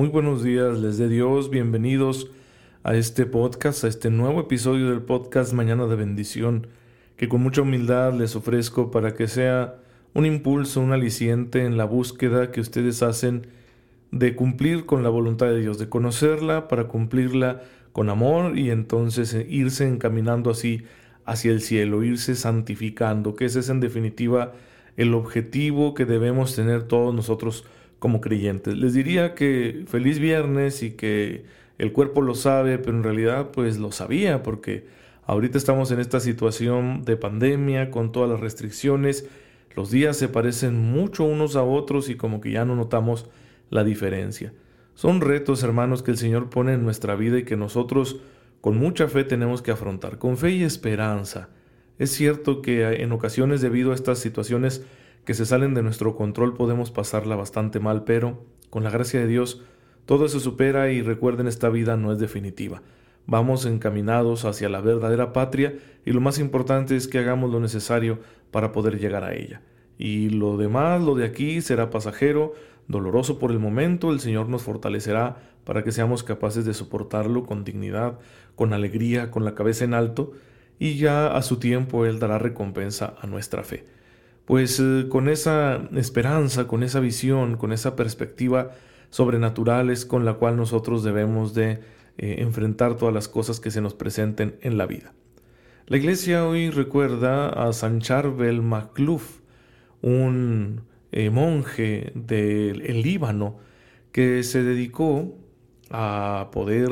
Muy 0.00 0.08
buenos 0.08 0.42
días, 0.42 0.78
les 0.78 0.96
dé 0.96 1.10
Dios, 1.10 1.50
bienvenidos 1.50 2.30
a 2.84 2.94
este 2.94 3.26
podcast, 3.26 3.84
a 3.84 3.88
este 3.88 4.08
nuevo 4.08 4.40
episodio 4.40 4.88
del 4.88 5.02
podcast 5.02 5.52
Mañana 5.52 5.84
de 5.84 5.94
Bendición, 5.94 6.68
que 7.18 7.28
con 7.28 7.42
mucha 7.42 7.60
humildad 7.60 8.14
les 8.14 8.34
ofrezco 8.34 8.90
para 8.90 9.12
que 9.12 9.28
sea 9.28 9.74
un 10.14 10.24
impulso, 10.24 10.80
un 10.80 10.92
aliciente 10.92 11.66
en 11.66 11.76
la 11.76 11.84
búsqueda 11.84 12.50
que 12.50 12.62
ustedes 12.62 13.02
hacen 13.02 13.48
de 14.10 14.34
cumplir 14.34 14.86
con 14.86 15.02
la 15.02 15.10
voluntad 15.10 15.48
de 15.48 15.60
Dios, 15.60 15.78
de 15.78 15.90
conocerla 15.90 16.66
para 16.66 16.84
cumplirla 16.84 17.60
con 17.92 18.08
amor 18.08 18.56
y 18.58 18.70
entonces 18.70 19.36
irse 19.50 19.86
encaminando 19.86 20.48
así 20.48 20.84
hacia 21.26 21.52
el 21.52 21.60
cielo, 21.60 22.02
irse 22.04 22.36
santificando, 22.36 23.36
que 23.36 23.44
ese 23.44 23.60
es 23.60 23.68
en 23.68 23.80
definitiva 23.80 24.54
el 24.96 25.12
objetivo 25.12 25.92
que 25.92 26.06
debemos 26.06 26.56
tener 26.56 26.84
todos 26.84 27.14
nosotros 27.14 27.66
como 28.00 28.20
creyentes. 28.20 28.76
Les 28.76 28.94
diría 28.94 29.36
que 29.36 29.84
feliz 29.86 30.18
viernes 30.18 30.82
y 30.82 30.92
que 30.92 31.44
el 31.78 31.92
cuerpo 31.92 32.22
lo 32.22 32.34
sabe, 32.34 32.78
pero 32.78 32.96
en 32.96 33.04
realidad 33.04 33.52
pues 33.52 33.78
lo 33.78 33.92
sabía 33.92 34.42
porque 34.42 34.86
ahorita 35.26 35.56
estamos 35.56 35.92
en 35.92 36.00
esta 36.00 36.18
situación 36.18 37.04
de 37.04 37.16
pandemia 37.16 37.92
con 37.92 38.10
todas 38.10 38.28
las 38.28 38.40
restricciones. 38.40 39.28
Los 39.76 39.90
días 39.90 40.16
se 40.16 40.28
parecen 40.28 40.76
mucho 40.78 41.24
unos 41.24 41.54
a 41.54 41.62
otros 41.62 42.08
y 42.08 42.16
como 42.16 42.40
que 42.40 42.50
ya 42.50 42.64
no 42.64 42.74
notamos 42.74 43.30
la 43.68 43.84
diferencia. 43.84 44.52
Son 44.94 45.20
retos, 45.20 45.62
hermanos, 45.62 46.02
que 46.02 46.10
el 46.10 46.18
Señor 46.18 46.50
pone 46.50 46.74
en 46.74 46.82
nuestra 46.82 47.14
vida 47.14 47.38
y 47.38 47.44
que 47.44 47.56
nosotros 47.56 48.20
con 48.60 48.76
mucha 48.76 49.08
fe 49.08 49.24
tenemos 49.24 49.62
que 49.62 49.70
afrontar, 49.70 50.18
con 50.18 50.36
fe 50.36 50.50
y 50.50 50.62
esperanza. 50.62 51.48
Es 51.98 52.10
cierto 52.10 52.62
que 52.62 53.02
en 53.02 53.12
ocasiones 53.12 53.60
debido 53.60 53.92
a 53.92 53.94
estas 53.94 54.18
situaciones 54.18 54.84
que 55.24 55.34
se 55.34 55.46
salen 55.46 55.74
de 55.74 55.82
nuestro 55.82 56.16
control 56.16 56.54
podemos 56.54 56.90
pasarla 56.90 57.36
bastante 57.36 57.80
mal, 57.80 58.04
pero 58.04 58.44
con 58.70 58.84
la 58.84 58.90
gracia 58.90 59.20
de 59.20 59.26
Dios 59.26 59.62
todo 60.06 60.28
se 60.28 60.40
supera 60.40 60.90
y 60.90 61.02
recuerden 61.02 61.46
esta 61.46 61.68
vida 61.68 61.96
no 61.96 62.12
es 62.12 62.18
definitiva. 62.18 62.82
Vamos 63.26 63.66
encaminados 63.66 64.44
hacia 64.44 64.68
la 64.68 64.80
verdadera 64.80 65.32
patria 65.32 65.74
y 66.04 66.12
lo 66.12 66.20
más 66.20 66.38
importante 66.38 66.96
es 66.96 67.06
que 67.06 67.18
hagamos 67.18 67.50
lo 67.50 67.60
necesario 67.60 68.18
para 68.50 68.72
poder 68.72 68.98
llegar 68.98 69.24
a 69.24 69.34
ella. 69.34 69.62
Y 69.98 70.30
lo 70.30 70.56
demás, 70.56 71.02
lo 71.02 71.14
de 71.14 71.26
aquí, 71.26 71.60
será 71.60 71.90
pasajero, 71.90 72.54
doloroso 72.88 73.38
por 73.38 73.52
el 73.52 73.58
momento, 73.58 74.10
el 74.10 74.20
Señor 74.20 74.48
nos 74.48 74.62
fortalecerá 74.62 75.36
para 75.64 75.84
que 75.84 75.92
seamos 75.92 76.24
capaces 76.24 76.64
de 76.64 76.74
soportarlo 76.74 77.44
con 77.44 77.62
dignidad, 77.64 78.18
con 78.56 78.72
alegría, 78.72 79.30
con 79.30 79.44
la 79.44 79.54
cabeza 79.54 79.84
en 79.84 79.94
alto, 79.94 80.32
y 80.78 80.96
ya 80.96 81.36
a 81.36 81.42
su 81.42 81.58
tiempo 81.58 82.06
Él 82.06 82.18
dará 82.18 82.38
recompensa 82.38 83.14
a 83.20 83.26
nuestra 83.26 83.62
fe 83.62 83.99
pues 84.50 84.80
eh, 84.80 85.06
con 85.08 85.28
esa 85.28 85.88
esperanza, 85.94 86.66
con 86.66 86.82
esa 86.82 86.98
visión, 86.98 87.56
con 87.56 87.72
esa 87.72 87.94
perspectiva 87.94 88.72
sobrenatural 89.10 89.90
es 89.90 90.04
con 90.04 90.24
la 90.24 90.34
cual 90.34 90.56
nosotros 90.56 91.04
debemos 91.04 91.54
de 91.54 91.78
eh, 92.18 92.34
enfrentar 92.38 92.96
todas 92.96 93.14
las 93.14 93.28
cosas 93.28 93.60
que 93.60 93.70
se 93.70 93.80
nos 93.80 93.94
presenten 93.94 94.56
en 94.62 94.76
la 94.76 94.86
vida. 94.86 95.12
La 95.86 95.98
iglesia 95.98 96.48
hoy 96.48 96.70
recuerda 96.70 97.48
a 97.50 97.72
San 97.72 98.00
Charbel 98.00 98.60
Macluf, 98.60 99.38
un 100.02 100.80
eh, 101.12 101.30
monje 101.30 102.10
del 102.16 103.02
Líbano 103.02 103.58
que 104.10 104.42
se 104.42 104.64
dedicó 104.64 105.32
a 105.90 106.48
poder 106.50 106.90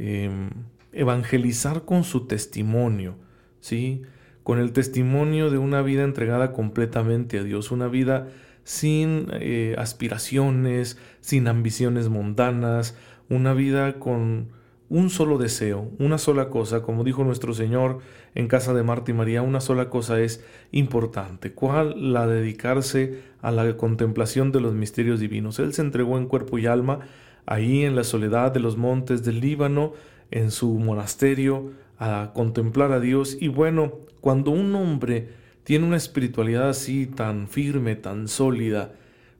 em, 0.00 0.50
evangelizar 0.92 1.84
con 1.84 2.02
su 2.02 2.26
testimonio, 2.26 3.14
¿sí? 3.60 4.02
Con 4.44 4.60
el 4.60 4.72
testimonio 4.72 5.50
de 5.50 5.58
una 5.58 5.82
vida 5.82 6.04
entregada 6.04 6.52
completamente 6.52 7.40
a 7.40 7.42
Dios, 7.42 7.72
una 7.72 7.88
vida 7.88 8.28
sin 8.62 9.26
eh, 9.32 9.74
aspiraciones, 9.78 10.98
sin 11.20 11.48
ambiciones 11.48 12.08
mundanas, 12.08 12.96
una 13.28 13.54
vida 13.54 13.98
con 13.98 14.48
un 14.90 15.10
solo 15.10 15.38
deseo, 15.38 15.90
una 15.98 16.18
sola 16.18 16.50
cosa, 16.50 16.82
como 16.82 17.04
dijo 17.04 17.24
nuestro 17.24 17.54
Señor 17.54 17.98
en 18.34 18.46
casa 18.46 18.74
de 18.74 18.82
Marta 18.82 19.10
y 19.10 19.14
María, 19.14 19.42
una 19.42 19.60
sola 19.60 19.88
cosa 19.88 20.20
es 20.20 20.44
importante, 20.72 21.52
¿cuál? 21.52 22.12
La 22.12 22.26
dedicarse 22.26 23.22
a 23.40 23.50
la 23.50 23.76
contemplación 23.76 24.52
de 24.52 24.60
los 24.60 24.74
misterios 24.74 25.20
divinos. 25.20 25.58
Él 25.58 25.72
se 25.72 25.82
entregó 25.82 26.18
en 26.18 26.26
cuerpo 26.26 26.58
y 26.58 26.66
alma 26.66 27.00
ahí 27.46 27.84
en 27.84 27.96
la 27.96 28.04
soledad 28.04 28.52
de 28.52 28.60
los 28.60 28.76
montes 28.76 29.24
del 29.24 29.40
Líbano, 29.40 29.94
en 30.30 30.50
su 30.50 30.74
monasterio, 30.78 31.72
a 31.98 32.32
contemplar 32.34 32.92
a 32.92 33.00
Dios 33.00 33.36
y 33.40 33.48
bueno, 33.48 33.92
cuando 34.20 34.50
un 34.50 34.74
hombre 34.74 35.28
tiene 35.64 35.86
una 35.86 35.96
espiritualidad 35.96 36.68
así 36.68 37.06
tan 37.06 37.48
firme, 37.48 37.96
tan 37.96 38.28
sólida, 38.28 38.92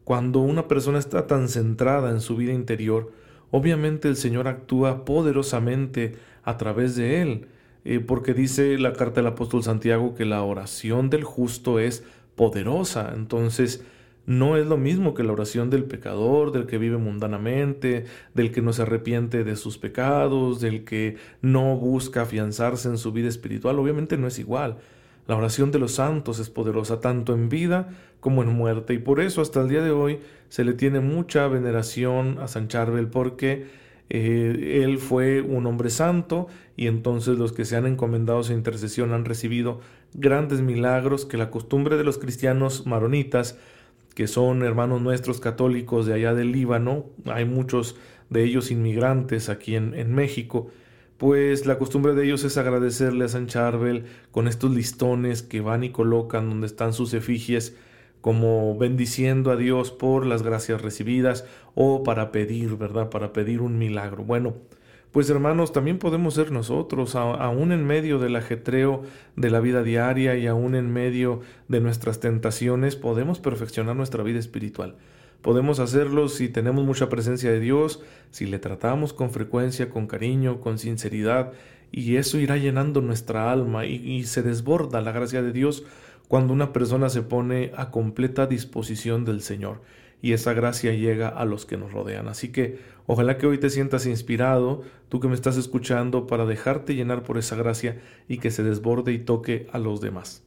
cuando 0.04 0.40
una 0.40 0.68
persona 0.68 0.98
está 0.98 1.26
tan 1.26 1.48
centrada 1.48 2.10
en 2.10 2.20
su 2.20 2.36
vida 2.36 2.52
interior, 2.52 3.12
obviamente 3.50 4.08
el 4.08 4.16
Señor 4.16 4.48
actúa 4.48 5.04
poderosamente 5.04 6.16
a 6.42 6.56
través 6.56 6.96
de 6.96 7.22
él, 7.22 7.46
eh, 7.84 8.00
porque 8.00 8.34
dice 8.34 8.78
la 8.78 8.92
carta 8.92 9.20
del 9.20 9.28
apóstol 9.28 9.62
Santiago 9.62 10.14
que 10.14 10.24
la 10.24 10.42
oración 10.42 11.10
del 11.10 11.24
justo 11.24 11.78
es 11.78 12.04
poderosa. 12.34 13.12
Entonces, 13.14 13.84
no 14.26 14.56
es 14.56 14.66
lo 14.66 14.76
mismo 14.76 15.14
que 15.14 15.22
la 15.22 15.32
oración 15.32 15.70
del 15.70 15.84
pecador, 15.84 16.52
del 16.52 16.66
que 16.66 16.78
vive 16.78 16.96
mundanamente, 16.96 18.04
del 18.34 18.52
que 18.52 18.62
no 18.62 18.72
se 18.72 18.82
arrepiente 18.82 19.44
de 19.44 19.56
sus 19.56 19.78
pecados, 19.78 20.60
del 20.60 20.84
que 20.84 21.16
no 21.42 21.76
busca 21.76 22.22
afianzarse 22.22 22.88
en 22.88 22.98
su 22.98 23.12
vida 23.12 23.28
espiritual. 23.28 23.78
Obviamente 23.78 24.16
no 24.16 24.26
es 24.26 24.38
igual. 24.38 24.78
La 25.26 25.36
oración 25.36 25.70
de 25.72 25.78
los 25.78 25.92
santos 25.92 26.38
es 26.38 26.50
poderosa 26.50 27.00
tanto 27.00 27.34
en 27.34 27.48
vida 27.48 27.88
como 28.20 28.42
en 28.42 28.50
muerte 28.50 28.94
y 28.94 28.98
por 28.98 29.20
eso 29.20 29.40
hasta 29.40 29.60
el 29.60 29.68
día 29.68 29.82
de 29.82 29.90
hoy 29.90 30.18
se 30.48 30.64
le 30.64 30.74
tiene 30.74 31.00
mucha 31.00 31.46
veneración 31.48 32.38
a 32.40 32.48
San 32.48 32.68
Charbel 32.68 33.08
porque 33.08 33.66
eh, 34.10 34.82
él 34.84 34.98
fue 34.98 35.40
un 35.40 35.66
hombre 35.66 35.88
santo 35.88 36.48
y 36.76 36.88
entonces 36.88 37.38
los 37.38 37.52
que 37.52 37.64
se 37.64 37.76
han 37.76 37.86
encomendado 37.86 38.40
a 38.40 38.44
su 38.44 38.52
intercesión 38.52 39.12
han 39.12 39.24
recibido 39.24 39.80
grandes 40.12 40.60
milagros 40.60 41.24
que 41.24 41.38
la 41.38 41.50
costumbre 41.50 41.96
de 41.96 42.04
los 42.04 42.18
cristianos 42.18 42.86
maronitas 42.86 43.58
que 44.14 44.26
son 44.26 44.62
hermanos 44.62 45.02
nuestros 45.02 45.40
católicos 45.40 46.06
de 46.06 46.14
allá 46.14 46.34
del 46.34 46.52
Líbano, 46.52 47.06
hay 47.26 47.44
muchos 47.44 47.96
de 48.30 48.44
ellos 48.44 48.70
inmigrantes 48.70 49.48
aquí 49.48 49.76
en, 49.76 49.94
en 49.94 50.14
México, 50.14 50.70
pues 51.18 51.66
la 51.66 51.78
costumbre 51.78 52.14
de 52.14 52.24
ellos 52.24 52.44
es 52.44 52.56
agradecerle 52.56 53.24
a 53.24 53.28
San 53.28 53.46
Charbel 53.46 54.04
con 54.30 54.48
estos 54.48 54.74
listones 54.74 55.42
que 55.42 55.60
van 55.60 55.84
y 55.84 55.90
colocan 55.90 56.48
donde 56.48 56.66
están 56.66 56.92
sus 56.92 57.14
efigies, 57.14 57.76
como 58.20 58.76
bendiciendo 58.78 59.50
a 59.50 59.56
Dios 59.56 59.90
por 59.90 60.26
las 60.26 60.42
gracias 60.42 60.80
recibidas 60.80 61.44
o 61.74 62.02
para 62.02 62.32
pedir, 62.32 62.76
¿verdad? 62.76 63.10
Para 63.10 63.32
pedir 63.32 63.60
un 63.60 63.78
milagro. 63.78 64.24
Bueno, 64.24 64.54
pues 65.14 65.30
hermanos, 65.30 65.72
también 65.72 65.98
podemos 66.00 66.34
ser 66.34 66.50
nosotros, 66.50 67.14
aún 67.14 67.70
en 67.70 67.86
medio 67.86 68.18
del 68.18 68.34
ajetreo 68.34 69.04
de 69.36 69.48
la 69.48 69.60
vida 69.60 69.84
diaria 69.84 70.36
y 70.36 70.48
aún 70.48 70.74
en 70.74 70.92
medio 70.92 71.40
de 71.68 71.80
nuestras 71.80 72.18
tentaciones, 72.18 72.96
podemos 72.96 73.38
perfeccionar 73.38 73.94
nuestra 73.94 74.24
vida 74.24 74.40
espiritual. 74.40 74.96
Podemos 75.40 75.78
hacerlo 75.78 76.26
si 76.26 76.48
tenemos 76.48 76.84
mucha 76.84 77.10
presencia 77.10 77.52
de 77.52 77.60
Dios, 77.60 78.02
si 78.32 78.46
le 78.46 78.58
tratamos 78.58 79.12
con 79.12 79.30
frecuencia, 79.30 79.88
con 79.88 80.08
cariño, 80.08 80.60
con 80.60 80.80
sinceridad, 80.80 81.52
y 81.92 82.16
eso 82.16 82.40
irá 82.40 82.56
llenando 82.56 83.00
nuestra 83.00 83.52
alma 83.52 83.86
y, 83.86 83.94
y 83.94 84.24
se 84.24 84.42
desborda 84.42 85.00
la 85.00 85.12
gracia 85.12 85.42
de 85.42 85.52
Dios 85.52 85.84
cuando 86.26 86.52
una 86.52 86.72
persona 86.72 87.08
se 87.08 87.22
pone 87.22 87.70
a 87.76 87.92
completa 87.92 88.48
disposición 88.48 89.24
del 89.24 89.42
Señor 89.42 89.80
y 90.24 90.32
esa 90.32 90.54
gracia 90.54 90.94
llega 90.94 91.28
a 91.28 91.44
los 91.44 91.66
que 91.66 91.76
nos 91.76 91.92
rodean. 91.92 92.28
Así 92.28 92.50
que 92.50 92.78
ojalá 93.04 93.36
que 93.36 93.46
hoy 93.46 93.58
te 93.58 93.68
sientas 93.68 94.06
inspirado, 94.06 94.82
tú 95.10 95.20
que 95.20 95.28
me 95.28 95.34
estás 95.34 95.58
escuchando, 95.58 96.26
para 96.26 96.46
dejarte 96.46 96.94
llenar 96.94 97.24
por 97.24 97.36
esa 97.36 97.56
gracia 97.56 98.00
y 98.26 98.38
que 98.38 98.50
se 98.50 98.62
desborde 98.62 99.12
y 99.12 99.18
toque 99.18 99.66
a 99.70 99.78
los 99.78 100.00
demás. 100.00 100.42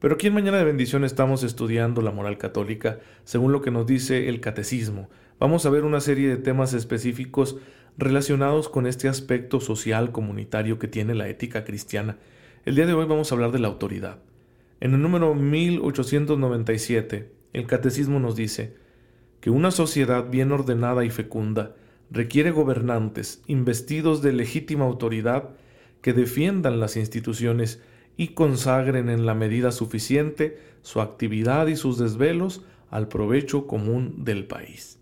Pero 0.00 0.14
aquí 0.14 0.26
en 0.26 0.34
Mañana 0.34 0.58
de 0.58 0.64
Bendición 0.64 1.04
estamos 1.04 1.44
estudiando 1.44 2.02
la 2.02 2.10
moral 2.10 2.38
católica 2.38 2.98
según 3.22 3.52
lo 3.52 3.62
que 3.62 3.70
nos 3.70 3.86
dice 3.86 4.28
el 4.28 4.40
catecismo. 4.40 5.08
Vamos 5.38 5.64
a 5.64 5.70
ver 5.70 5.84
una 5.84 6.00
serie 6.00 6.28
de 6.28 6.38
temas 6.38 6.74
específicos 6.74 7.58
relacionados 7.96 8.68
con 8.68 8.88
este 8.88 9.06
aspecto 9.06 9.60
social 9.60 10.10
comunitario 10.10 10.80
que 10.80 10.88
tiene 10.88 11.14
la 11.14 11.28
ética 11.28 11.62
cristiana. 11.62 12.16
El 12.64 12.74
día 12.74 12.86
de 12.86 12.94
hoy 12.94 13.06
vamos 13.06 13.30
a 13.30 13.36
hablar 13.36 13.52
de 13.52 13.60
la 13.60 13.68
autoridad. 13.68 14.18
En 14.80 14.92
el 14.92 15.02
número 15.02 15.36
1897, 15.36 17.41
el 17.52 17.66
Catecismo 17.66 18.18
nos 18.20 18.36
dice 18.36 18.76
que 19.40 19.50
una 19.50 19.70
sociedad 19.70 20.30
bien 20.30 20.52
ordenada 20.52 21.04
y 21.04 21.10
fecunda 21.10 21.74
requiere 22.10 22.50
gobernantes 22.50 23.42
investidos 23.46 24.22
de 24.22 24.32
legítima 24.32 24.84
autoridad 24.84 25.50
que 26.00 26.12
defiendan 26.12 26.80
las 26.80 26.96
instituciones 26.96 27.80
y 28.16 28.28
consagren 28.28 29.08
en 29.08 29.26
la 29.26 29.34
medida 29.34 29.72
suficiente 29.72 30.58
su 30.82 31.00
actividad 31.00 31.66
y 31.68 31.76
sus 31.76 31.98
desvelos 31.98 32.62
al 32.90 33.08
provecho 33.08 33.66
común 33.66 34.24
del 34.24 34.44
país. 34.44 34.98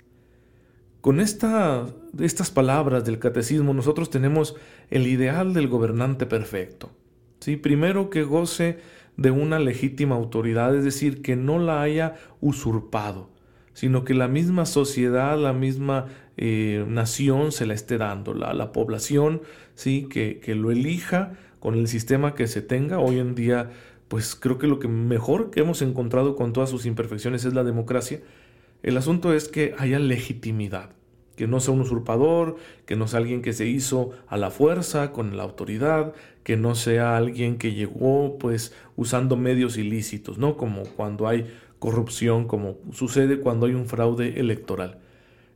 Con 1.01 1.19
esta, 1.19 1.87
estas 2.19 2.51
palabras 2.51 3.05
del 3.05 3.19
catecismo 3.19 3.75
nosotros 3.75 4.11
tenemos 4.11 4.55
el 4.91 5.07
ideal 5.07 5.55
del 5.55 5.67
gobernante 5.67 6.27
perfecto. 6.27 6.91
¿sí? 7.41 7.57
Primero 7.57 8.11
que 8.11 8.23
goce 8.23 8.79
de 9.21 9.31
una 9.31 9.59
legítima 9.59 10.17
autoridad, 10.17 10.75
es 10.75 10.83
decir, 10.83 11.21
que 11.21 11.37
no 11.37 11.59
la 11.59 11.83
haya 11.83 12.15
usurpado, 12.41 13.29
sino 13.75 14.03
que 14.03 14.15
la 14.15 14.29
misma 14.29 14.65
sociedad, 14.65 15.39
la 15.39 15.53
misma 15.53 16.07
eh, 16.39 16.87
nación 16.89 17.53
se 17.53 17.67
la 17.67 17.75
esté 17.75 17.99
dando, 17.99 18.33
la, 18.33 18.55
la 18.55 18.73
población, 18.73 19.43
¿sí? 19.75 20.07
que, 20.09 20.41
que 20.41 20.55
lo 20.55 20.71
elija 20.71 21.35
con 21.59 21.75
el 21.75 21.87
sistema 21.87 22.35
que 22.35 22.47
se 22.47 22.63
tenga. 22.63 22.99
Hoy 22.99 23.19
en 23.19 23.35
día, 23.35 23.69
pues 24.09 24.35
creo 24.35 24.57
que 24.57 24.67
lo 24.67 24.79
que 24.79 24.89
mejor 24.89 25.51
que 25.51 25.61
hemos 25.61 25.83
encontrado 25.83 26.35
con 26.35 26.55
todas 26.55 26.71
sus 26.71 26.87
imperfecciones 26.87 27.45
es 27.45 27.53
la 27.53 27.63
democracia. 27.63 28.23
El 28.83 28.97
asunto 28.97 29.35
es 29.35 29.49
que 29.49 29.75
haya 29.77 29.99
legitimidad, 29.99 30.93
que 31.41 31.47
no 31.47 31.59
sea 31.59 31.73
un 31.73 31.81
usurpador, 31.81 32.57
que 32.85 32.97
no 32.97 33.09
sea 33.09 33.17
alguien 33.21 33.41
que 33.41 33.55
se 33.55 33.65
hizo 33.67 34.11
a 34.29 34.37
la 34.37 34.51
fuerza, 34.51 35.11
con 35.11 35.39
la 35.39 35.43
autoridad, 35.43 36.13
que 36.43 36.59
no 36.59 36.75
sea 36.75 37.17
alguien 37.17 37.57
que 37.57 37.73
llegó 37.73 38.37
pues 38.39 38.75
usando 38.95 39.39
medios 39.39 39.79
ilícitos, 39.79 40.37
¿no? 40.37 40.59
Como 40.59 40.83
cuando 40.83 41.27
hay 41.27 41.51
corrupción, 41.79 42.47
como 42.47 42.77
sucede 42.93 43.41
cuando 43.41 43.65
hay 43.65 43.73
un 43.73 43.87
fraude 43.87 44.39
electoral. 44.39 44.99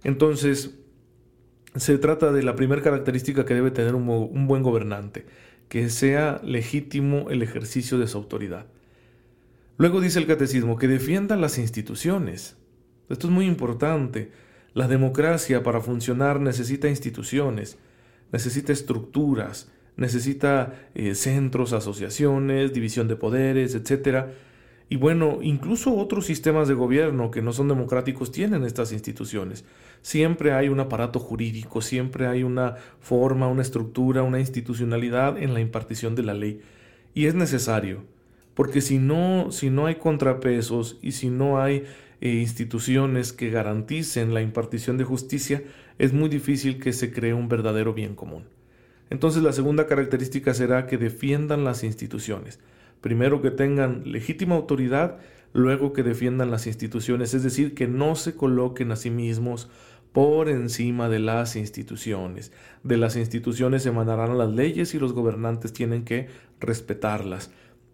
Entonces, 0.05 0.75
se 1.77 1.99
trata 1.99 2.33
de 2.33 2.43
la 2.43 2.57
primera 2.57 2.81
característica 2.81 3.45
que 3.45 3.53
debe 3.53 3.71
tener 3.71 3.95
un, 3.95 4.09
un 4.09 4.47
buen 4.47 4.63
gobernante, 4.63 5.27
que 5.69 5.91
sea 5.91 6.41
legítimo 6.43 7.29
el 7.29 7.43
ejercicio 7.43 7.99
de 7.99 8.07
su 8.07 8.17
autoridad. 8.17 8.69
Luego 9.77 10.01
dice 10.01 10.19
el 10.19 10.27
catecismo 10.27 10.79
que 10.79 10.89
defienda 10.89 11.37
las 11.37 11.59
instituciones. 11.59 12.57
Esto 13.11 13.27
es 13.27 13.33
muy 13.35 13.45
importante. 13.45 14.33
La 14.75 14.89
democracia 14.89 15.63
para 15.63 15.81
funcionar 15.81 16.41
necesita 16.41 16.89
instituciones, 16.89 17.79
necesita 18.33 18.73
estructuras, 18.73 19.71
necesita 19.97 20.89
eh, 20.97 21.15
centros, 21.15 21.73
asociaciones, 21.73 22.73
división 22.73 23.07
de 23.07 23.15
poderes, 23.15 23.77
etc. 23.77 24.27
Y 24.89 24.97
bueno, 24.97 25.39
incluso 25.43 25.97
otros 25.97 26.27
sistemas 26.27 26.67
de 26.67 26.75
gobierno 26.75 27.31
que 27.31 27.41
no 27.41 27.53
son 27.53 27.69
democráticos 27.69 28.33
tienen 28.33 28.65
estas 28.65 28.93
instituciones. 28.93 29.65
Siempre 30.03 30.53
hay 30.53 30.69
un 30.69 30.81
aparato 30.81 31.21
jurídico, 31.21 31.81
siempre 31.81 32.27
hay 32.27 32.43
una 32.43 32.75
forma, 32.99 33.47
una 33.47 33.63
estructura, 33.63 34.25
una 34.25 34.41
institucionalidad 34.41 35.39
en 35.39 35.55
la 35.55 35.61
impartición 35.61 36.17
de 36.17 36.25
la 36.25 36.35
ley. 36.35 36.61
Y 37.15 37.27
es 37.27 37.37
necesario, 37.37 38.03
porque 38.55 38.81
si 38.81 38.99
no, 38.99 39.53
si 39.53 39.71
no 39.71 39.87
hay 39.87 39.95
contrapesos 39.95 40.99
y 41.01 41.13
si 41.13 41.31
no 41.31 41.61
hay 41.61 41.85
eh, 42.25 42.31
instituciones 42.31 43.35
que 43.35 43.51
garanticen 43.51 44.33
la 44.33 44.41
impartición 44.41 44.97
de 44.97 45.05
justicia, 45.05 45.63
es 45.99 46.15
muy 46.15 46.31
difícil 46.31 46.81
que 46.81 46.95
se 46.95 47.13
cree 47.13 47.35
un 47.35 47.51
verdadero 47.51 47.93
bien 47.93 48.15
común. 48.15 48.45
Entonces 49.11 49.43
la 49.43 49.53
segunda 49.53 49.87
característica 49.87 50.55
será 50.55 50.87
que 50.87 50.97
defiendan 50.97 51.65
las 51.65 51.85
instituciones. 51.85 52.61
Primero 53.03 53.43
que 53.43 53.51
tengan 53.51 54.11
legítima 54.11 54.55
autoridad, 54.55 55.19
luego 55.53 55.93
que 55.93 56.03
defiendan 56.03 56.51
las 56.51 56.67
instituciones, 56.67 57.35
es 57.35 57.43
decir, 57.43 57.75
que 57.75 57.89
no 57.89 58.17
se 58.17 58.35
coloquen 58.35 58.91
a 58.91 58.97
sí 58.97 59.11
mismos 59.11 59.69
por 60.15 60.49
encima 60.49 61.11
de 61.11 61.19
las 61.19 61.57
instituciones. 61.57 62.53
De 62.85 62.97
las 62.97 63.17
instituciones 63.17 63.85
emanarán 63.85 64.39
las 64.39 64.51
leyes 64.51 64.95
y 64.95 64.99
los 64.99 65.13
gobernantes 65.13 65.75
tienen 65.75 66.07
que 66.07 66.29
respetarlas, 66.59 67.51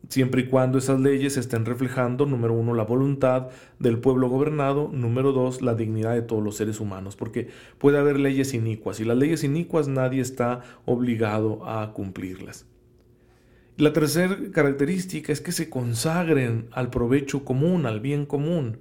siempre 0.08 0.42
y 0.42 0.46
cuando 0.46 0.78
esas 0.78 1.00
leyes 1.00 1.36
estén 1.36 1.64
reflejando, 1.64 2.26
número 2.26 2.54
uno, 2.54 2.74
la 2.74 2.84
voluntad 2.84 3.48
del 3.78 3.98
pueblo 3.98 4.28
gobernado, 4.28 4.90
número 4.92 5.32
dos, 5.32 5.62
la 5.62 5.74
dignidad 5.74 6.14
de 6.14 6.22
todos 6.22 6.42
los 6.42 6.56
seres 6.56 6.80
humanos, 6.80 7.16
porque 7.16 7.48
puede 7.78 7.98
haber 7.98 8.18
leyes 8.18 8.54
inicuas 8.54 9.00
y 9.00 9.04
las 9.04 9.16
leyes 9.16 9.44
inicuas 9.44 9.88
nadie 9.88 10.20
está 10.20 10.62
obligado 10.84 11.68
a 11.68 11.92
cumplirlas. 11.92 12.66
La 13.76 13.92
tercera 13.92 14.36
característica 14.52 15.32
es 15.32 15.40
que 15.40 15.52
se 15.52 15.70
consagren 15.70 16.68
al 16.72 16.90
provecho 16.90 17.44
común, 17.44 17.86
al 17.86 18.00
bien 18.00 18.26
común 18.26 18.78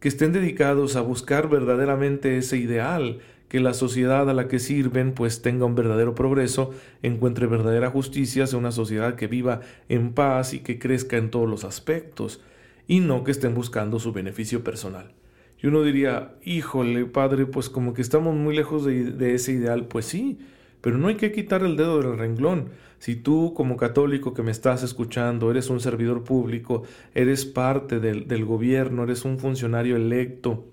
que 0.00 0.08
estén 0.08 0.32
dedicados 0.32 0.96
a 0.96 1.00
buscar 1.00 1.48
verdaderamente 1.48 2.38
ese 2.38 2.56
ideal, 2.56 3.18
que 3.48 3.60
la 3.60 3.74
sociedad 3.74 4.28
a 4.28 4.34
la 4.34 4.48
que 4.48 4.58
sirven 4.58 5.12
pues 5.12 5.42
tenga 5.42 5.64
un 5.64 5.74
verdadero 5.74 6.14
progreso, 6.14 6.70
encuentre 7.02 7.46
verdadera 7.46 7.90
justicia, 7.90 8.46
sea 8.46 8.58
una 8.58 8.72
sociedad 8.72 9.14
que 9.14 9.26
viva 9.26 9.60
en 9.88 10.12
paz 10.12 10.54
y 10.54 10.60
que 10.60 10.78
crezca 10.78 11.16
en 11.16 11.30
todos 11.30 11.48
los 11.48 11.64
aspectos, 11.64 12.40
y 12.86 13.00
no 13.00 13.24
que 13.24 13.30
estén 13.30 13.54
buscando 13.54 13.98
su 13.98 14.12
beneficio 14.12 14.62
personal. 14.62 15.12
Y 15.60 15.66
uno 15.66 15.82
diría, 15.82 16.36
híjole, 16.44 17.04
padre, 17.06 17.46
pues 17.46 17.68
como 17.68 17.94
que 17.94 18.02
estamos 18.02 18.34
muy 18.34 18.54
lejos 18.54 18.84
de, 18.84 19.12
de 19.12 19.34
ese 19.34 19.52
ideal, 19.52 19.86
pues 19.86 20.04
sí, 20.04 20.38
pero 20.80 20.98
no 20.98 21.08
hay 21.08 21.16
que 21.16 21.32
quitar 21.32 21.62
el 21.62 21.76
dedo 21.76 22.00
del 22.00 22.16
renglón. 22.16 22.68
Si 22.98 23.16
tú 23.16 23.54
como 23.54 23.76
católico 23.76 24.34
que 24.34 24.42
me 24.42 24.50
estás 24.50 24.82
escuchando, 24.82 25.50
eres 25.50 25.70
un 25.70 25.80
servidor 25.80 26.24
público, 26.24 26.82
eres 27.14 27.44
parte 27.44 28.00
del, 28.00 28.28
del 28.28 28.44
gobierno, 28.44 29.04
eres 29.04 29.24
un 29.24 29.38
funcionario 29.38 29.96
electo, 29.96 30.66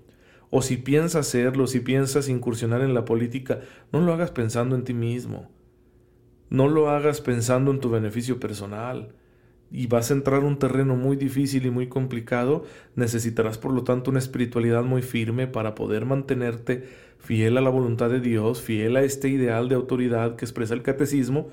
o 0.56 0.62
si 0.62 0.78
piensas 0.78 1.26
serlo, 1.26 1.66
si 1.66 1.80
piensas 1.80 2.30
incursionar 2.30 2.80
en 2.80 2.94
la 2.94 3.04
política, 3.04 3.60
no 3.92 4.00
lo 4.00 4.14
hagas 4.14 4.30
pensando 4.30 4.74
en 4.74 4.84
ti 4.84 4.94
mismo. 4.94 5.50
No 6.48 6.66
lo 6.66 6.88
hagas 6.88 7.20
pensando 7.20 7.70
en 7.72 7.78
tu 7.78 7.90
beneficio 7.90 8.40
personal. 8.40 9.12
Y 9.70 9.86
vas 9.86 10.10
a 10.10 10.14
entrar 10.14 10.44
un 10.44 10.58
terreno 10.58 10.96
muy 10.96 11.18
difícil 11.18 11.66
y 11.66 11.70
muy 11.70 11.88
complicado. 11.88 12.64
Necesitarás, 12.94 13.58
por 13.58 13.70
lo 13.70 13.84
tanto, 13.84 14.10
una 14.10 14.18
espiritualidad 14.18 14.82
muy 14.82 15.02
firme 15.02 15.46
para 15.46 15.74
poder 15.74 16.06
mantenerte 16.06 16.88
fiel 17.18 17.58
a 17.58 17.60
la 17.60 17.68
voluntad 17.68 18.08
de 18.08 18.20
Dios, 18.20 18.62
fiel 18.62 18.96
a 18.96 19.02
este 19.02 19.28
ideal 19.28 19.68
de 19.68 19.74
autoridad 19.74 20.36
que 20.36 20.46
expresa 20.46 20.72
el 20.72 20.80
catecismo, 20.80 21.50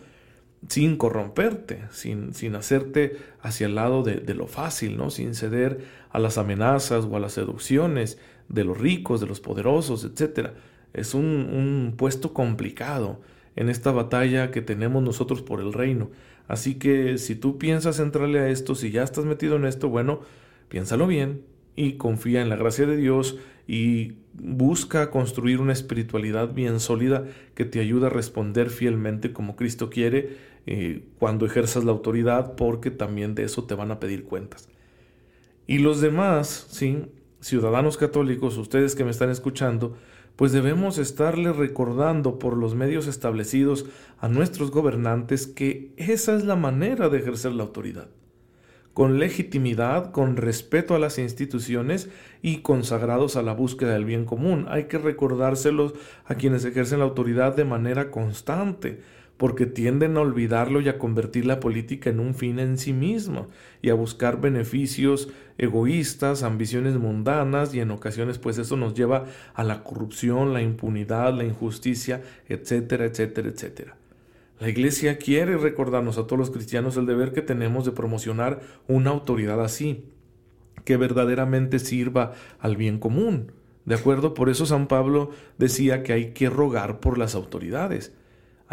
sin 0.70 0.96
corromperte, 0.96 1.82
sin, 1.92 2.34
sin 2.34 2.56
hacerte 2.56 3.18
hacia 3.42 3.68
el 3.68 3.76
lado 3.76 4.02
de, 4.02 4.22
de, 4.22 4.34
lo 4.34 4.48
fácil, 4.48 4.96
¿no? 4.96 5.10
sin 5.10 5.36
ceder 5.36 5.80
a 6.10 6.20
las 6.20 6.38
amenazas 6.38 7.04
o 7.04 7.18
a 7.18 7.20
las 7.20 7.34
seducciones 7.34 8.18
de 8.50 8.64
los 8.64 8.78
ricos, 8.78 9.22
de 9.22 9.28
los 9.28 9.40
poderosos, 9.40 10.04
etc. 10.04 10.52
Es 10.94 11.14
un, 11.14 11.26
un 11.26 11.94
puesto 11.98 12.34
complicado 12.34 13.22
en 13.56 13.70
esta 13.70 13.92
batalla 13.92 14.52
que 14.52 14.62
tenemos 14.62 15.04
nosotros 15.04 15.42
por 15.42 15.60
el 15.60 15.74
reino. 15.74 16.10
Así 16.48 16.76
que 16.76 17.18
si 17.18 17.36
tú 17.36 17.58
piensas 17.58 18.00
entrarle 18.00 18.40
a 18.40 18.50
esto, 18.50 18.76
si 18.76 18.92
ya 18.92 19.04
estás 19.04 19.26
metido 19.26 19.56
en 19.56 19.66
esto, 19.66 19.90
bueno, 19.90 20.22
piénsalo 20.70 21.08
bien 21.08 21.42
y 21.76 21.94
confía 21.94 22.42
en 22.42 22.50
la 22.50 22.56
gracia 22.56 22.86
de 22.86 22.98
Dios 22.98 23.38
y 23.68 24.14
busca 24.34 25.10
construir 25.10 25.62
una 25.62 25.74
espiritualidad 25.74 26.54
bien 26.54 26.80
sólida 26.80 27.26
que 27.56 27.66
te 27.66 27.80
ayude 27.80 28.08
a 28.08 28.10
responder 28.10 28.70
fielmente 28.70 29.32
como 29.32 29.56
Cristo 29.56 29.90
quiere 29.90 30.38
eh, 30.66 31.04
cuando 31.20 31.46
ejerzas 31.46 31.84
la 31.84 31.92
autoridad, 31.92 32.56
porque 32.56 32.92
también 32.92 33.36
de 33.36 33.44
eso 33.44 33.66
te 33.66 33.76
van 33.76 33.92
a 33.92 34.00
pedir 34.00 34.24
cuentas. 34.24 34.70
Y 35.68 35.80
los 35.80 36.02
demás, 36.02 36.68
¿sí? 36.70 37.06
Ciudadanos 37.44 37.98
católicos, 37.98 38.58
ustedes 38.58 38.96
que 38.96 39.04
me 39.04 39.12
están 39.12 39.30
escuchando, 39.30 39.98
pues 40.36 40.52
debemos 40.52 40.98
estarle 40.98 41.52
recordando 41.52 42.40
por 42.40 42.58
los 42.58 42.74
medios 42.74 43.06
establecidos 43.08 43.86
a 44.20 44.30
nuestros 44.30 44.72
gobernantes 44.72 45.46
que 45.46 45.94
esa 45.98 46.36
es 46.36 46.46
la 46.46 46.56
manera 46.56 47.10
de 47.10 47.20
ejercer 47.20 47.52
la 47.52 47.64
autoridad 47.64 48.08
con 48.94 49.18
legitimidad, 49.18 50.12
con 50.12 50.38
respeto 50.38 50.94
a 50.94 51.00
las 51.00 51.18
instituciones 51.18 52.10
y 52.42 52.58
consagrados 52.58 53.36
a 53.36 53.42
la 53.42 53.54
búsqueda 53.54 53.94
del 53.94 54.06
bien 54.06 54.26
común. 54.26 54.68
Hay 54.70 54.84
que 54.84 55.00
recordárselos 55.00 55.94
a 56.26 56.36
quienes 56.36 56.64
ejercen 56.64 57.00
la 57.00 57.06
autoridad 57.06 57.56
de 57.56 57.66
manera 57.66 58.12
constante, 58.12 59.02
porque 59.38 59.66
tienden 59.66 60.18
a 60.18 60.22
olvidarlo 60.22 60.80
y 60.82 60.90
a 60.90 60.98
convertir 60.98 61.46
la 61.46 61.60
política 61.60 62.10
en 62.10 62.20
un 62.20 62.36
fin 62.36 62.60
en 62.60 62.78
sí 62.78 62.94
mismo, 62.94 63.48
y 63.82 63.90
a 63.90 63.94
buscar 63.94 64.40
beneficios 64.40 65.30
egoístas, 65.58 66.44
ambiciones 66.44 66.98
mundanas, 66.98 67.74
y 67.74 67.80
en 67.80 67.92
ocasiones 67.92 68.38
pues 68.38 68.58
eso 68.58 68.78
nos 68.78 68.94
lleva 68.94 69.26
a 69.54 69.64
la 69.64 69.84
corrupción, 69.84 70.54
la 70.54 70.62
impunidad, 70.62 71.34
la 71.34 71.44
injusticia, 71.44 72.22
etcétera, 72.48 73.06
etcétera, 73.06 73.50
etcétera. 73.50 73.98
La 74.60 74.70
Iglesia 74.70 75.18
quiere 75.18 75.58
recordarnos 75.58 76.18
a 76.18 76.24
todos 76.24 76.40
los 76.40 76.52
cristianos 76.52 76.96
el 76.96 77.06
deber 77.06 77.34
que 77.34 77.42
tenemos 77.42 77.86
de 77.86 77.92
promocionar 77.92 78.62
una 78.88 79.10
autoridad 79.10 79.62
así, 79.62 80.06
que 80.86 80.96
verdaderamente 80.96 81.80
sirva 81.80 82.34
al 82.60 82.78
bien 82.78 83.00
común. 83.00 83.52
¿De 83.86 83.96
acuerdo? 83.96 84.34
Por 84.34 84.50
eso 84.50 84.66
San 84.66 84.88
Pablo 84.88 85.32
decía 85.58 86.04
que 86.04 86.14
hay 86.14 86.32
que 86.32 86.50
rogar 86.50 87.00
por 87.00 87.18
las 87.18 87.36
autoridades. 87.36 88.14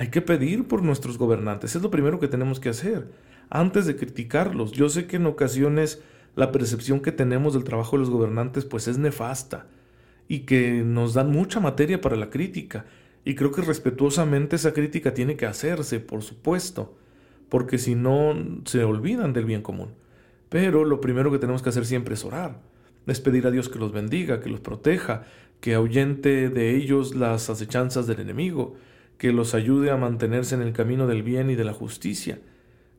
Hay 0.00 0.08
que 0.08 0.22
pedir 0.22 0.66
por 0.66 0.82
nuestros 0.82 1.18
gobernantes. 1.18 1.76
Es 1.76 1.82
lo 1.82 1.90
primero 1.90 2.18
que 2.18 2.26
tenemos 2.26 2.58
que 2.58 2.70
hacer. 2.70 3.10
antes 3.50 3.84
de 3.84 3.96
criticarlos. 3.96 4.72
Yo 4.72 4.88
sé 4.88 5.06
que 5.06 5.16
en 5.16 5.26
ocasiones 5.26 6.00
la 6.36 6.52
percepción 6.52 7.00
que 7.00 7.12
tenemos 7.12 7.52
del 7.52 7.64
trabajo 7.64 7.96
de 7.96 8.00
los 8.00 8.08
gobernantes 8.08 8.64
pues 8.64 8.88
es 8.88 8.96
nefasta 8.96 9.66
y 10.26 10.40
que 10.46 10.82
nos 10.86 11.12
dan 11.12 11.30
mucha 11.30 11.60
materia 11.60 12.00
para 12.00 12.16
la 12.16 12.30
crítica. 12.30 12.86
Y 13.26 13.34
creo 13.34 13.52
que 13.52 13.60
respetuosamente 13.60 14.56
esa 14.56 14.72
crítica 14.72 15.12
tiene 15.12 15.36
que 15.36 15.44
hacerse, 15.44 16.00
por 16.00 16.22
supuesto, 16.22 16.96
porque 17.50 17.76
si 17.76 17.94
no 17.94 18.34
se 18.64 18.84
olvidan 18.84 19.34
del 19.34 19.44
bien 19.44 19.60
común. 19.60 19.90
Pero 20.48 20.86
lo 20.86 21.02
primero 21.02 21.30
que 21.30 21.38
tenemos 21.38 21.60
que 21.60 21.68
hacer 21.68 21.84
siempre 21.84 22.14
es 22.14 22.24
orar, 22.24 22.62
es 23.06 23.20
pedir 23.20 23.46
a 23.46 23.50
Dios 23.50 23.68
que 23.68 23.78
los 23.78 23.92
bendiga, 23.92 24.40
que 24.40 24.48
los 24.48 24.60
proteja, 24.60 25.24
que 25.60 25.74
ahuyente 25.74 26.48
de 26.48 26.74
ellos 26.74 27.14
las 27.14 27.50
acechanzas 27.50 28.06
del 28.06 28.20
enemigo, 28.20 28.76
que 29.20 29.32
los 29.32 29.52
ayude 29.52 29.90
a 29.90 29.98
mantenerse 29.98 30.54
en 30.54 30.62
el 30.62 30.72
camino 30.72 31.06
del 31.06 31.22
bien 31.22 31.50
y 31.50 31.54
de 31.54 31.64
la 31.64 31.74
justicia, 31.74 32.38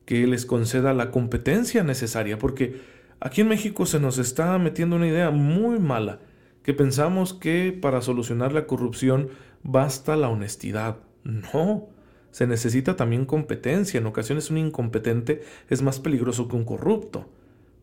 que 0.05 0.27
les 0.27 0.45
conceda 0.45 0.93
la 0.93 1.09
competencia 1.09 1.83
necesaria, 1.83 2.37
porque 2.37 2.79
aquí 3.19 3.41
en 3.41 3.47
México 3.47 3.87
se 3.87 3.99
nos 3.99 4.19
está 4.19 4.55
metiendo 4.59 4.97
una 4.97 5.07
idea 5.07 5.31
muy 5.31 5.79
mala, 5.79 6.19
que 6.61 6.75
pensamos 6.75 7.33
que 7.33 7.71
para 7.71 8.03
solucionar 8.03 8.53
la 8.53 8.67
corrupción 8.67 9.29
basta 9.63 10.15
la 10.15 10.29
honestidad. 10.29 10.97
No, 11.23 11.89
se 12.29 12.45
necesita 12.45 12.95
también 12.95 13.25
competencia. 13.25 13.97
En 13.97 14.05
ocasiones 14.05 14.51
un 14.51 14.59
incompetente 14.59 15.41
es 15.69 15.81
más 15.81 15.99
peligroso 15.99 16.47
que 16.47 16.55
un 16.55 16.65
corrupto. 16.65 17.31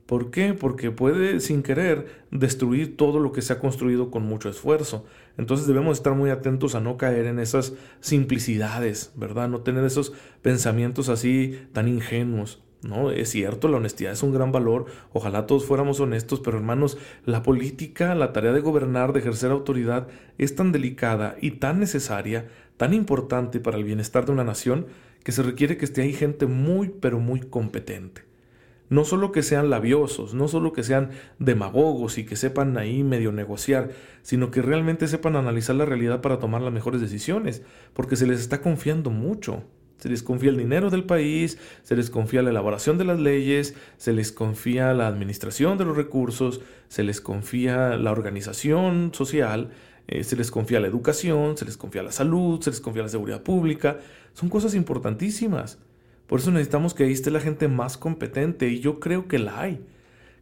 ¿Por 0.09 0.31
qué? 0.31 0.55
Porque 0.55 0.91
puede 0.91 1.39
sin 1.39 1.63
querer 1.63 2.07
destruir 2.31 2.97
todo 2.97 3.21
lo 3.21 3.31
que 3.31 3.43
se 3.43 3.53
ha 3.53 3.59
construido 3.59 4.11
con 4.11 4.23
mucho 4.23 4.49
esfuerzo. 4.49 5.05
Entonces 5.37 5.67
debemos 5.67 5.99
estar 5.99 6.15
muy 6.15 6.31
atentos 6.31 6.75
a 6.75 6.81
no 6.81 6.97
caer 6.97 7.27
en 7.27 7.39
esas 7.39 7.75
simplicidades, 8.01 9.13
¿verdad? 9.17 9.51
No 9.51 9.61
tener 9.61 9.85
esos 9.85 10.15
pensamientos 10.41 11.11
así 11.11 11.61
tan 11.75 11.89
ingenuos. 11.89 12.65
No, 12.81 13.11
es 13.11 13.29
cierto, 13.29 13.69
la 13.69 13.77
honestidad 13.77 14.13
es 14.13 14.23
un 14.23 14.33
gran 14.33 14.51
valor, 14.51 14.87
ojalá 15.13 15.47
todos 15.47 15.67
fuéramos 15.67 16.01
honestos, 16.01 16.41
pero 16.41 16.57
hermanos, 16.57 16.97
la 17.27 17.43
política, 17.43 18.15
la 18.15 18.33
tarea 18.33 18.55
de 18.55 18.61
gobernar, 18.61 19.13
de 19.13 19.21
ejercer 19.21 19.51
autoridad, 19.51 20.09
es 20.39 20.55
tan 20.55 20.73
delicada 20.73 21.37
y 21.43 21.51
tan 21.51 21.81
necesaria, 21.81 22.49
tan 22.79 22.95
importante 22.95 23.61
para 23.61 23.77
el 23.77 23.85
bienestar 23.85 24.25
de 24.25 24.33
una 24.33 24.45
nación, 24.45 24.87
que 25.23 25.33
se 25.33 25.43
requiere 25.43 25.77
que 25.77 25.85
esté 25.85 26.01
ahí 26.01 26.15
gente 26.15 26.47
muy, 26.47 26.89
pero 26.89 27.21
muy 27.21 27.41
competente. 27.41 28.28
No 28.91 29.05
solo 29.05 29.33
que 29.33 29.43
sean 29.43 29.71
labiosos, 29.71 30.35
no 30.35 30.49
solo 30.49 30.73
que 30.73 30.83
sean 30.83 31.11
demagogos 31.39 32.19
y 32.19 32.25
que 32.25 32.37
sepan 32.37 32.77
ahí 32.79 33.03
medio 33.03 33.33
negociar, 33.33 33.91
sino 34.23 34.51
que 34.51 34.63
realmente 34.63 35.09
sepan 35.09 35.37
analizar 35.37 35.77
la 35.77 35.85
realidad 35.85 36.21
para 36.21 36.39
tomar 36.39 36.63
las 36.63 36.73
mejores 36.73 37.01
decisiones, 37.01 37.63
porque 37.93 38.17
se 38.17 38.27
les 38.27 38.41
está 38.41 38.61
confiando 38.61 39.11
mucho. 39.11 39.65
Se 39.99 40.09
les 40.09 40.23
confía 40.23 40.51
el 40.51 40.57
dinero 40.57 40.91
del 40.91 41.05
país, 41.05 41.59
se 41.83 41.97
les 41.97 42.09
confía 42.09 42.43
la 42.43 42.51
elaboración 42.51 42.99
de 42.99 43.05
las 43.05 43.19
leyes, 43.19 43.75
se 43.97 44.13
les 44.13 44.31
confía 44.31 44.95
la 44.95 45.09
administración 45.09 45.77
de 45.77 45.85
los 45.85 45.97
recursos, 45.97 46.61
se 46.87 47.03
les 47.03 47.21
confía 47.21 47.97
la 47.97 48.13
organización 48.13 49.11
social, 49.13 49.71
eh, 50.07 50.23
se 50.23 50.37
les 50.37 50.53
confía 50.53 50.79
la 50.79 50.87
educación, 50.87 51.57
se 51.57 51.65
les 51.65 51.77
confía 51.77 52.05
la 52.05 52.13
salud, 52.13 52.61
se 52.63 52.71
les 52.71 52.81
confía 52.81 53.03
la 53.03 53.09
seguridad 53.09 53.43
pública. 53.43 53.99
Son 54.35 54.49
cosas 54.49 54.75
importantísimas. 54.75 55.79
Por 56.29 56.41
eso 56.41 56.51
necesitamos 56.51 56.95
que 56.95 57.05
ahí 57.05 57.13
esté 57.13 57.31
la 57.31 57.41
gente 57.41 57.69
más 57.69 57.97
competente 57.97 58.69
y 58.69 58.81
yo 58.81 59.01
creo 59.01 59.27
que 59.27 59.39
la 59.39 59.61
hay. 59.61 59.81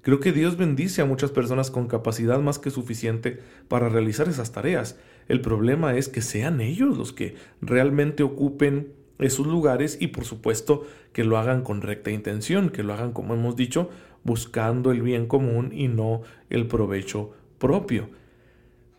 Creo 0.02 0.20
que 0.20 0.32
Dios 0.32 0.56
bendice 0.56 1.00
a 1.00 1.06
muchas 1.06 1.30
personas 1.30 1.70
con 1.70 1.86
capacidad 1.86 2.40
más 2.40 2.58
que 2.58 2.70
suficiente 2.70 3.40
para 3.68 3.88
realizar 3.88 4.28
esas 4.28 4.52
tareas. 4.52 4.98
El 5.28 5.40
problema 5.40 5.96
es 5.96 6.08
que 6.08 6.22
sean 6.22 6.60
ellos 6.60 6.98
los 6.98 7.12
que 7.12 7.36
realmente 7.60 8.24
ocupen 8.24 8.92
esos 9.18 9.46
lugares 9.46 9.96
y 10.00 10.08
por 10.08 10.24
supuesto 10.24 10.86
que 11.12 11.24
lo 11.24 11.38
hagan 11.38 11.62
con 11.62 11.82
recta 11.82 12.10
intención, 12.10 12.70
que 12.70 12.82
lo 12.82 12.92
hagan 12.92 13.12
como 13.12 13.34
hemos 13.34 13.56
dicho, 13.56 13.88
buscando 14.24 14.90
el 14.90 15.02
bien 15.02 15.26
común 15.26 15.70
y 15.72 15.88
no 15.88 16.22
el 16.50 16.66
provecho 16.66 17.32
propio 17.58 18.10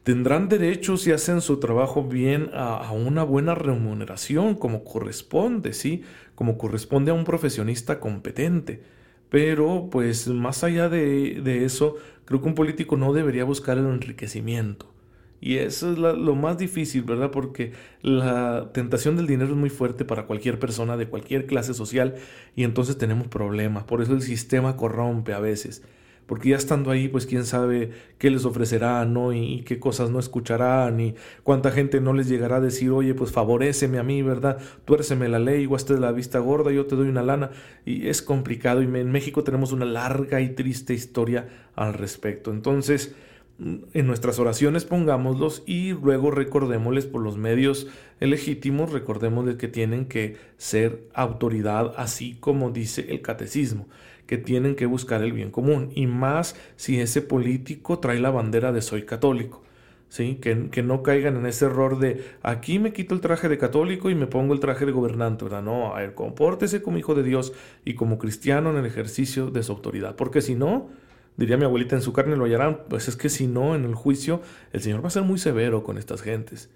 tendrán 0.08 0.48
derecho 0.48 0.96
si 0.96 1.12
hacen 1.12 1.42
su 1.42 1.60
trabajo 1.60 2.02
bien 2.02 2.50
a, 2.54 2.94
una 2.94 3.24
buena 3.24 3.56
remuneración 3.56 4.56
como 4.56 4.86
corresponde, 4.86 5.74
¿sí? 5.74 6.02
Como 6.34 6.58
corresponde 6.58 7.12
a 7.12 7.14
un 7.14 7.26
profesionista 7.26 8.00
competente. 8.00 8.82
Pero 9.30 9.90
pues 9.92 10.30
más 10.30 10.64
allá 10.64 10.88
de, 10.88 11.66
eso, 11.66 11.98
creo 12.24 12.42
que 12.42 12.48
un 12.48 12.56
político 12.56 12.96
no 12.96 13.12
debería 13.12 13.44
buscar 13.44 13.78
el 13.78 13.86
enriquecimiento. 13.86 14.94
Y 15.42 15.58
eso 15.58 15.92
es 15.92 15.98
lo 15.98 16.36
más 16.36 16.58
difícil, 16.58 17.04
¿verdad? 17.04 17.30
Porque 17.30 17.74
la 18.02 18.72
tentación 18.74 19.18
del 19.18 19.28
dinero 19.28 19.52
es 19.52 19.58
muy 19.58 19.70
fuerte 19.70 20.06
para 20.06 20.26
cualquier 20.26 20.58
persona 20.58 20.96
de 20.96 21.10
cualquier 21.10 21.48
clase 21.48 21.74
social 21.74 22.16
y 22.56 22.64
entonces 22.64 22.98
tenemos 22.98 23.28
problemas. 23.28 23.84
Por 23.84 24.02
eso 24.02 24.14
el 24.14 24.22
sistema 24.22 24.78
corrompe 24.78 25.34
a 25.34 25.40
veces 25.40 25.84
porque 26.28 26.50
ya 26.50 26.58
estando 26.58 26.92
ahí, 26.92 27.08
pues 27.08 27.26
quién 27.26 27.46
sabe 27.46 27.92
qué 28.18 28.30
les 28.30 28.46
ofrecerá, 28.46 29.04
¿no? 29.06 29.34
Y, 29.34 29.62
qué 29.62 29.80
cosas 29.80 30.12
no 30.12 30.20
escucharán, 30.20 31.00
y 31.00 31.16
cuánta 31.44 31.72
gente 31.72 32.02
no 32.02 32.14
les 32.14 32.28
llegará 32.28 32.58
a 32.58 32.62
decir, 32.62 32.92
oye, 32.92 33.14
pues 33.14 33.32
favoreceme 33.32 33.98
a 33.98 34.04
mí, 34.04 34.22
¿verdad? 34.22 34.58
Tuérceme 34.86 35.30
la 35.30 35.40
ley, 35.40 35.68
de 35.68 36.00
la 36.00 36.12
vista 36.12 36.40
gorda, 36.40 36.72
yo 36.72 36.86
te 36.86 36.96
doy 36.96 37.08
una 37.08 37.24
lana. 37.24 37.52
Y 37.86 38.10
es 38.10 38.22
complicado, 38.22 38.82
y 38.82 38.86
en 38.86 39.12
México 39.12 39.44
tenemos 39.44 39.72
una 39.72 39.86
larga 39.86 40.42
y 40.42 40.50
triste 40.50 40.94
historia 40.94 41.48
al 41.76 41.94
respecto. 41.94 42.52
Entonces, 42.52 43.16
en 43.60 44.06
nuestras 44.06 44.38
oraciones 44.38 44.86
pongámoslos 44.86 45.64
y 45.66 45.94
luego 45.94 46.30
recordémosles 46.30 47.08
por 47.08 47.24
los 47.24 47.38
medios 47.38 47.88
legítimos, 48.20 48.92
recordémosles 48.92 49.56
que 49.56 49.68
tienen 49.68 50.06
que 50.06 50.38
ser 50.58 51.08
autoridad, 51.16 51.94
así 51.98 52.36
como 52.40 52.70
dice 52.70 53.08
el 53.10 53.22
catecismo 53.22 53.88
que 54.28 54.38
tienen 54.38 54.76
que 54.76 54.86
buscar 54.86 55.24
el 55.24 55.34
bien 55.34 55.50
común, 55.50 55.92
y 55.96 56.06
más 56.06 56.56
si 56.76 57.00
ese 57.00 57.22
político 57.22 58.00
trae 58.00 58.20
la 58.20 58.30
bandera 58.30 58.72
de 58.72 58.82
soy 58.82 59.04
católico. 59.04 59.64
¿Sí? 60.10 60.36
Que, 60.36 60.70
que, 60.70 60.84
no 60.84 61.04
caigan 61.04 61.36
en 61.36 61.46
ese 61.48 61.66
error 61.66 62.00
de 62.00 62.24
aquí 62.42 62.80
me 62.80 62.94
quito 62.94 63.14
el 63.14 63.20
traje 63.20 63.50
de 63.50 63.58
católico 63.58 64.10
y 64.10 64.16
me 64.16 64.26
pongo 64.26 64.54
el 64.54 64.62
traje 64.62 64.86
de 64.86 64.94
gobernante, 64.94 65.44
¿verdad? 65.44 65.62
No, 65.62 65.94
a 65.94 66.00
ver, 66.00 66.14
compórtese 66.14 66.82
como 66.82 66.98
hijo 66.98 67.14
de 67.14 67.24
Dios 67.24 67.52
y 67.84 67.96
como 67.96 68.18
cristiano 68.18 68.70
en 68.70 68.78
el 68.78 68.86
ejercicio 68.86 69.52
de 69.52 69.64
su 69.64 69.74
autoridad, 69.74 70.16
porque 70.16 70.40
si 70.40 70.56
no, 70.56 70.88
diría 71.36 71.58
mi 71.58 71.66
abuelita, 71.66 71.98
en 71.98 72.02
su 72.02 72.14
carne 72.14 72.38
lo 72.38 72.46
hallarán, 72.46 72.84
pues 72.88 73.10
es 73.10 73.18
que 73.18 73.28
si 73.28 73.48
no, 73.48 73.76
en 73.76 73.84
el 73.84 73.96
juicio, 73.96 74.42
el 74.72 74.82
Señor 74.82 75.04
va 75.04 75.08
a 75.08 75.12
ser 75.12 75.24
muy 75.24 75.40
severo 75.40 75.84
con 75.84 75.98
estas 75.98 76.22
gentes, 76.22 76.70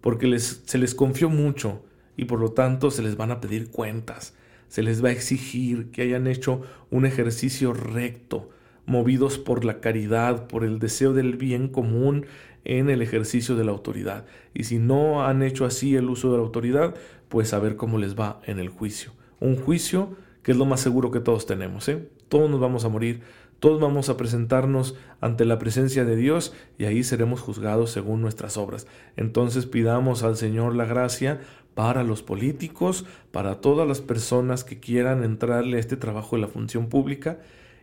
porque 0.00 0.26
les, 0.26 0.62
se 0.66 0.76
les 0.76 0.96
confió 0.96 1.28
mucho 1.28 1.80
y 2.16 2.24
por 2.24 2.40
lo 2.40 2.50
tanto 2.50 2.90
se 2.90 3.02
les 3.02 3.16
van 3.16 3.30
a 3.30 3.40
pedir 3.40 3.70
cuentas 3.70 4.34
se 4.68 4.82
les 4.82 5.04
va 5.04 5.08
a 5.08 5.12
exigir 5.12 5.90
que 5.90 6.02
hayan 6.02 6.26
hecho 6.26 6.62
un 6.90 7.06
ejercicio 7.06 7.72
recto, 7.72 8.50
movidos 8.86 9.38
por 9.38 9.64
la 9.64 9.80
caridad, 9.80 10.46
por 10.46 10.64
el 10.64 10.78
deseo 10.78 11.12
del 11.12 11.36
bien 11.36 11.68
común 11.68 12.26
en 12.64 12.90
el 12.90 13.02
ejercicio 13.02 13.56
de 13.56 13.64
la 13.64 13.72
autoridad. 13.72 14.24
Y 14.52 14.64
si 14.64 14.78
no 14.78 15.24
han 15.26 15.42
hecho 15.42 15.64
así 15.64 15.96
el 15.96 16.08
uso 16.08 16.30
de 16.30 16.38
la 16.38 16.44
autoridad, 16.44 16.94
pues 17.28 17.52
a 17.52 17.58
ver 17.58 17.76
cómo 17.76 17.98
les 17.98 18.18
va 18.18 18.40
en 18.44 18.58
el 18.58 18.68
juicio. 18.68 19.12
Un 19.40 19.56
juicio 19.56 20.16
que 20.42 20.52
es 20.52 20.58
lo 20.58 20.66
más 20.66 20.80
seguro 20.80 21.10
que 21.10 21.20
todos 21.20 21.46
tenemos. 21.46 21.88
¿eh? 21.88 22.08
Todos 22.28 22.50
nos 22.50 22.60
vamos 22.60 22.84
a 22.84 22.88
morir, 22.88 23.22
todos 23.58 23.80
vamos 23.80 24.10
a 24.10 24.16
presentarnos 24.16 24.94
ante 25.20 25.46
la 25.46 25.58
presencia 25.58 26.04
de 26.04 26.16
Dios 26.16 26.52
y 26.78 26.84
ahí 26.84 27.02
seremos 27.02 27.40
juzgados 27.40 27.90
según 27.90 28.20
nuestras 28.20 28.56
obras. 28.58 28.86
Entonces 29.16 29.64
pidamos 29.66 30.22
al 30.22 30.36
Señor 30.36 30.76
la 30.76 30.84
gracia 30.84 31.40
para 31.74 32.04
los 32.04 32.22
políticos, 32.22 33.04
para 33.32 33.60
todas 33.60 33.86
las 33.86 34.00
personas 34.00 34.64
que 34.64 34.80
quieran 34.80 35.24
entrarle 35.24 35.76
a 35.76 35.80
este 35.80 35.96
trabajo 35.96 36.36
de 36.36 36.42
la 36.42 36.48
función 36.48 36.88
pública 36.88 37.38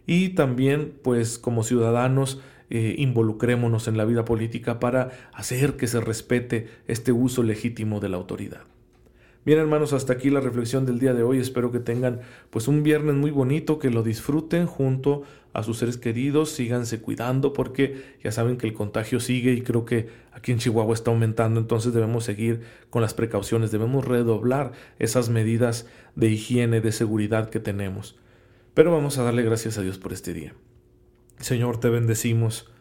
y 0.05 0.29
también 0.29 0.93
pues 1.03 1.37
como 1.37 1.63
ciudadanos 1.63 2.39
eh, 2.69 2.95
involucrémonos 2.97 3.87
en 3.87 3.97
la 3.97 4.05
vida 4.05 4.23
política 4.23 4.79
para 4.79 5.11
hacer 5.33 5.75
que 5.75 5.87
se 5.87 5.99
respete 5.99 6.69
este 6.87 7.11
uso 7.11 7.43
legítimo 7.43 7.99
de 7.99 8.09
la 8.09 8.17
autoridad. 8.17 8.61
Bien 9.43 9.57
hermanos, 9.57 9.91
hasta 9.93 10.13
aquí 10.13 10.29
la 10.29 10.39
reflexión 10.39 10.85
del 10.85 10.99
día 10.99 11.15
de 11.15 11.23
hoy. 11.23 11.39
Espero 11.39 11.71
que 11.71 11.79
tengan 11.79 12.21
pues 12.51 12.67
un 12.67 12.83
viernes 12.83 13.15
muy 13.15 13.31
bonito, 13.31 13.79
que 13.79 13.89
lo 13.89 14.03
disfruten 14.03 14.67
junto 14.67 15.23
a 15.53 15.63
sus 15.63 15.79
seres 15.79 15.97
queridos, 15.97 16.51
síganse 16.51 17.01
cuidando 17.01 17.51
porque 17.51 18.03
ya 18.23 18.31
saben 18.31 18.57
que 18.57 18.67
el 18.67 18.73
contagio 18.73 19.19
sigue 19.19 19.53
y 19.53 19.61
creo 19.63 19.83
que 19.83 20.09
aquí 20.31 20.51
en 20.51 20.59
Chihuahua 20.59 20.93
está 20.93 21.09
aumentando, 21.09 21.59
entonces 21.59 21.91
debemos 21.91 22.23
seguir 22.23 22.61
con 22.91 23.01
las 23.01 23.15
precauciones, 23.15 23.71
debemos 23.71 24.05
redoblar 24.05 24.73
esas 24.99 25.29
medidas 25.29 25.87
de 26.15 26.29
higiene, 26.29 26.79
de 26.79 26.91
seguridad 26.91 27.49
que 27.49 27.59
tenemos. 27.59 28.19
Pero 28.75 28.91
vamos 28.91 29.17
a 29.17 29.23
darle 29.23 29.41
gracias 29.41 29.77
a 29.79 29.81
Dios 29.81 29.97
por 29.97 30.13
este 30.13 30.33
día. 30.33 30.53
Señor, 31.39 31.79
te 31.79 31.89
bendecimos 31.89 32.71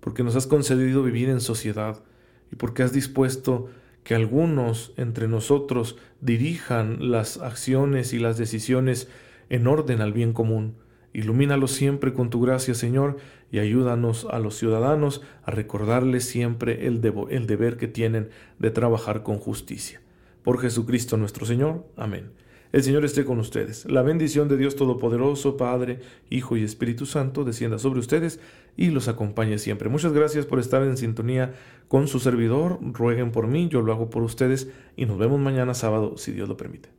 porque 0.00 0.24
nos 0.24 0.34
has 0.34 0.46
concedido 0.46 1.02
vivir 1.02 1.28
en 1.28 1.40
sociedad 1.40 2.02
y 2.50 2.56
porque 2.56 2.82
has 2.82 2.92
dispuesto 2.94 3.68
que 4.06 4.14
algunos 4.14 4.92
entre 4.96 5.26
nosotros 5.26 5.96
dirijan 6.20 7.10
las 7.10 7.38
acciones 7.38 8.12
y 8.12 8.20
las 8.20 8.38
decisiones 8.38 9.08
en 9.50 9.66
orden 9.66 10.00
al 10.00 10.12
bien 10.12 10.32
común. 10.32 10.76
Ilumínalos 11.12 11.72
siempre 11.72 12.12
con 12.12 12.30
tu 12.30 12.40
gracia, 12.40 12.74
Señor, 12.74 13.16
y 13.50 13.58
ayúdanos 13.58 14.24
a 14.30 14.38
los 14.38 14.56
ciudadanos 14.56 15.22
a 15.42 15.50
recordarles 15.50 16.24
siempre 16.24 16.86
el, 16.86 17.00
el 17.30 17.46
deber 17.48 17.76
que 17.78 17.88
tienen 17.88 18.30
de 18.60 18.70
trabajar 18.70 19.24
con 19.24 19.38
justicia. 19.38 20.00
Por 20.44 20.60
Jesucristo 20.60 21.16
nuestro 21.16 21.44
Señor. 21.44 21.84
Amén. 21.96 22.30
El 22.76 22.82
Señor 22.82 23.06
esté 23.06 23.24
con 23.24 23.38
ustedes. 23.38 23.90
La 23.90 24.02
bendición 24.02 24.48
de 24.48 24.58
Dios 24.58 24.76
Todopoderoso, 24.76 25.56
Padre, 25.56 26.00
Hijo 26.28 26.58
y 26.58 26.62
Espíritu 26.62 27.06
Santo, 27.06 27.42
descienda 27.42 27.78
sobre 27.78 28.00
ustedes 28.00 28.38
y 28.76 28.90
los 28.90 29.08
acompañe 29.08 29.56
siempre. 29.56 29.88
Muchas 29.88 30.12
gracias 30.12 30.44
por 30.44 30.58
estar 30.58 30.82
en 30.82 30.98
sintonía 30.98 31.54
con 31.88 32.06
su 32.06 32.18
servidor. 32.18 32.78
Rueguen 32.82 33.32
por 33.32 33.46
mí, 33.46 33.70
yo 33.70 33.80
lo 33.80 33.94
hago 33.94 34.10
por 34.10 34.22
ustedes 34.22 34.68
y 34.94 35.06
nos 35.06 35.16
vemos 35.16 35.40
mañana 35.40 35.72
sábado, 35.72 36.18
si 36.18 36.32
Dios 36.32 36.50
lo 36.50 36.58
permite. 36.58 36.95